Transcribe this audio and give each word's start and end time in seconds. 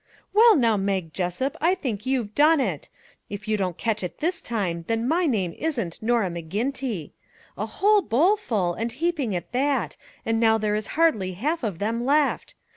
"Well, 0.33 0.55
now, 0.55 0.77
Mag 0.77 1.13
Jessup, 1.13 1.55
I 1.61 1.75
think 1.75 2.07
you've 2.07 2.33
done 2.33 2.59
it! 2.59 2.89
If 3.29 3.47
you 3.47 3.55
don't 3.55 3.77
catch 3.77 4.01
it 4.03 4.17
this 4.17 4.41
time, 4.41 4.83
then 4.87 5.07
my 5.07 5.27
name 5.27 5.53
isn't 5.53 6.01
Norah 6.01 6.31
McGinty! 6.31 7.11
A 7.55 7.67
whole 7.67 8.01
bowl 8.01 8.35
full, 8.35 8.73
and 8.73 8.91
heaping 8.91 9.35
at 9.35 9.51
that, 9.51 9.97
and 10.25 10.39
now 10.39 10.57
there 10.57 10.73
is 10.73 10.87
hardly 10.97 11.33
half 11.33 11.61
of 11.61 11.77
them 11.77 12.03
left. 12.03 12.55